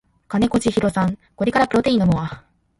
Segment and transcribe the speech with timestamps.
[0.27, 2.43] 金子千尋さんこれからプロテイン飲むわ